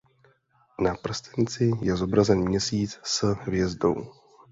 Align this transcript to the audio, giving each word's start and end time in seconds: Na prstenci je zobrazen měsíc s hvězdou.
Na 0.85 0.93
prstenci 1.01 1.71
je 1.81 1.95
zobrazen 1.97 2.39
měsíc 2.39 2.99
s 3.03 3.23
hvězdou. 3.23 4.09